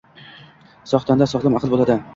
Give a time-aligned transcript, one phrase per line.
[0.93, 2.05] Sog‘ tanda sog‘lom aql bo‘ladi.